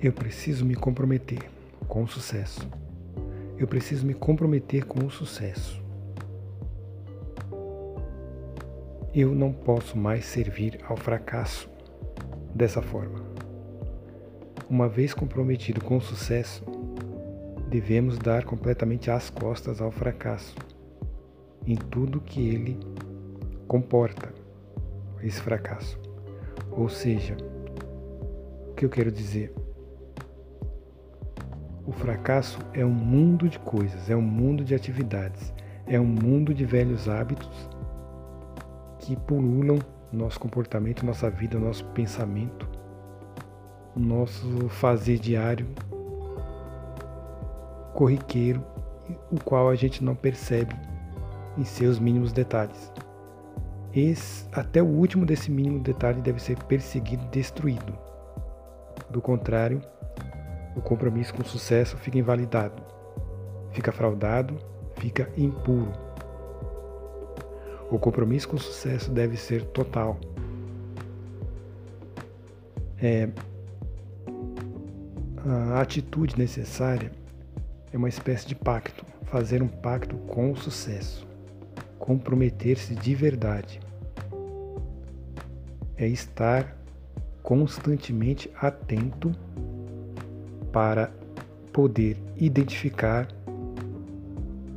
[0.00, 1.50] Eu preciso me comprometer
[1.88, 2.60] com o sucesso.
[3.58, 5.82] Eu preciso me comprometer com o sucesso.
[9.12, 11.68] Eu não posso mais servir ao fracasso
[12.54, 13.24] dessa forma.
[14.70, 16.64] Uma vez comprometido com o sucesso,
[17.68, 20.54] devemos dar completamente as costas ao fracasso
[21.66, 22.78] em tudo que ele
[23.66, 24.32] comporta
[25.24, 25.98] esse fracasso.
[26.70, 27.36] Ou seja,
[28.70, 29.52] o que eu quero dizer?
[31.88, 35.54] O fracasso é um mundo de coisas, é um mundo de atividades,
[35.86, 37.48] é um mundo de velhos hábitos
[38.98, 39.78] que pululam
[40.12, 42.68] nosso comportamento, nossa vida, nosso pensamento,
[43.96, 45.66] nosso fazer diário,
[47.94, 48.62] corriqueiro,
[49.32, 50.76] o qual a gente não percebe
[51.56, 52.92] em seus mínimos detalhes.
[53.94, 57.98] Esse, até o último desse mínimo detalhe deve ser perseguido destruído.
[59.08, 59.80] Do contrário,
[60.78, 62.80] o compromisso com o sucesso fica invalidado,
[63.72, 64.56] fica fraudado,
[64.96, 65.90] fica impuro.
[67.90, 70.20] O compromisso com o sucesso deve ser total.
[73.02, 73.28] É,
[75.72, 77.10] a atitude necessária
[77.92, 81.26] é uma espécie de pacto, fazer um pacto com o sucesso,
[81.98, 83.80] comprometer-se de verdade.
[85.96, 86.76] É estar
[87.42, 89.32] constantemente atento
[90.78, 91.10] para
[91.72, 93.26] poder identificar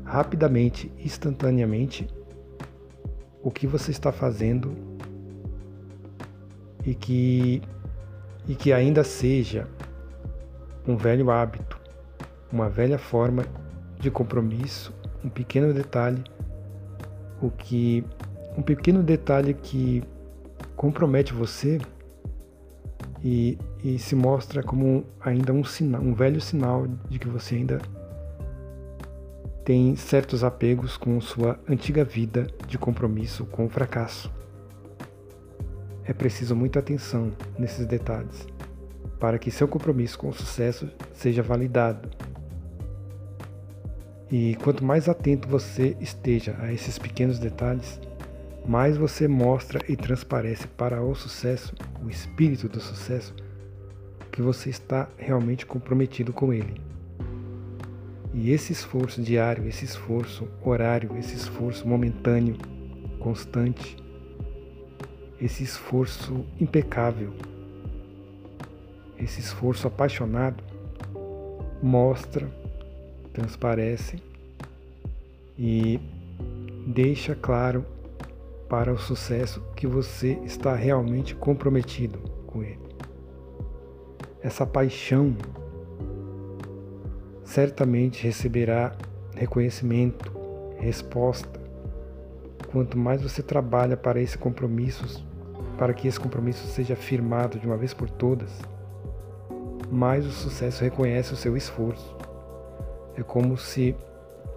[0.03, 2.07] rapidamente, instantaneamente,
[3.43, 4.75] o que você está fazendo
[6.83, 7.61] e que,
[8.47, 9.67] e que ainda seja
[10.87, 11.79] um velho hábito,
[12.51, 13.45] uma velha forma
[13.99, 14.91] de compromisso,
[15.23, 16.23] um pequeno detalhe,
[17.39, 18.03] o que
[18.57, 20.03] um pequeno detalhe que
[20.75, 21.79] compromete você
[23.23, 27.79] e, e se mostra como ainda um sinal, um velho sinal de que você ainda
[29.63, 34.31] tem certos apegos com sua antiga vida de compromisso com o fracasso.
[36.03, 38.47] É preciso muita atenção nesses detalhes
[39.21, 42.09] para que seu compromisso com o sucesso seja validado.
[44.31, 47.99] E quanto mais atento você esteja a esses pequenos detalhes,
[48.65, 51.73] mais você mostra e transparece para o sucesso,
[52.03, 53.33] o espírito do sucesso,
[54.31, 56.81] que você está realmente comprometido com ele.
[58.33, 62.55] E esse esforço diário, esse esforço horário, esse esforço momentâneo,
[63.19, 63.97] constante,
[65.39, 67.33] esse esforço impecável,
[69.19, 70.63] esse esforço apaixonado
[71.83, 72.49] mostra,
[73.33, 74.17] transparece
[75.57, 75.99] e
[76.87, 77.85] deixa claro
[78.71, 82.79] para o sucesso que você está realmente comprometido com ele.
[84.41, 85.35] Essa paixão
[87.43, 88.93] certamente receberá
[89.35, 90.31] reconhecimento,
[90.77, 91.59] resposta.
[92.71, 95.21] Quanto mais você trabalha para esse compromisso,
[95.77, 98.57] para que esse compromisso seja firmado de uma vez por todas,
[99.91, 102.15] mais o sucesso reconhece o seu esforço.
[103.17, 103.93] É como se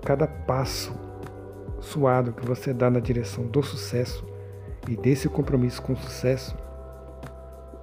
[0.05, 0.95] cada passo
[1.84, 4.27] suado que você dá na direção do sucesso
[4.89, 6.56] e desse compromisso com o sucesso,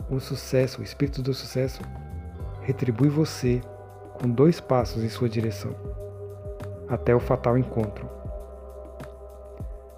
[0.09, 1.81] o sucesso, o espírito do sucesso,
[2.61, 3.61] retribui você
[4.13, 5.75] com dois passos em sua direção,
[6.87, 8.09] até o fatal encontro.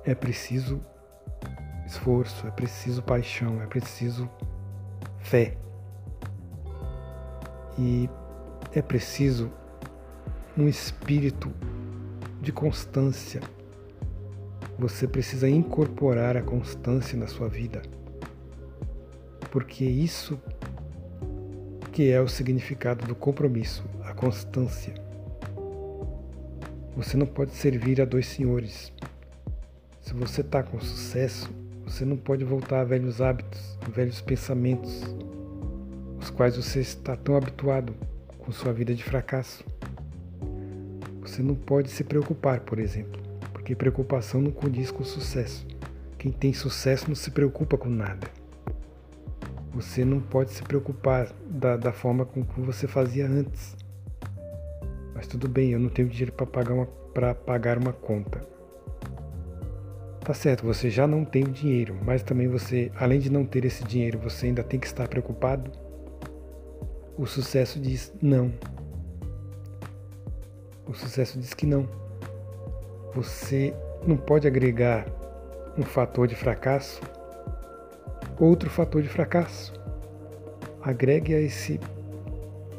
[0.06, 0.80] É preciso
[1.86, 4.30] esforço, é preciso paixão, é preciso
[5.20, 5.58] fé.
[7.78, 8.10] E
[8.74, 9.52] é preciso
[10.58, 11.52] um espírito
[12.42, 13.42] de constância.
[14.78, 17.82] Você precisa incorporar a constância na sua vida.
[19.52, 20.40] Porque isso
[21.92, 24.96] que é o significado do compromisso, a constância.
[26.96, 28.92] Você não pode servir a dois senhores.
[30.02, 31.52] Se você está com sucesso,
[31.86, 35.04] você não pode voltar a velhos hábitos, velhos pensamentos,
[36.20, 37.94] os quais você está tão habituado
[38.40, 39.64] com sua vida de fracasso.
[41.22, 43.22] Você não pode se preocupar, por exemplo,
[43.64, 45.66] porque preocupação não condiz com sucesso.
[46.18, 48.28] Quem tem sucesso não se preocupa com nada.
[49.74, 53.78] Você não pode se preocupar da, da forma como você fazia antes.
[55.16, 58.46] Mas tudo bem, eu não tenho dinheiro para pagar, uma, pagar uma conta.
[60.20, 63.64] Tá certo, você já não tem o dinheiro, mas também você, além de não ter
[63.64, 65.72] esse dinheiro, você ainda tem que estar preocupado
[67.18, 68.52] o sucesso diz não.
[70.86, 72.03] O sucesso diz que não.
[73.16, 73.74] Você
[74.08, 75.06] não pode agregar
[75.78, 77.00] um fator de fracasso,
[78.40, 79.74] outro fator de fracasso.
[80.82, 81.80] Agregue a esse,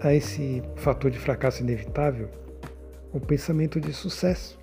[0.00, 2.28] a esse fator de fracasso inevitável
[3.12, 4.58] o pensamento de sucesso.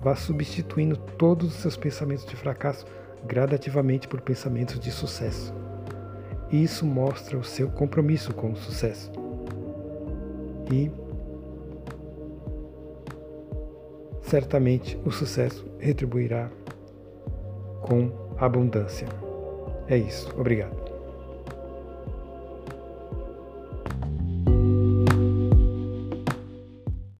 [0.00, 2.86] Vá substituindo todos os seus pensamentos de fracasso
[3.26, 5.52] gradativamente por pensamentos de sucesso.
[6.50, 9.10] Isso mostra o seu compromisso com o sucesso.
[10.72, 10.90] E
[14.28, 16.50] certamente o sucesso retribuirá
[17.82, 19.08] com abundância.
[19.88, 20.32] É isso.
[20.38, 20.87] Obrigado.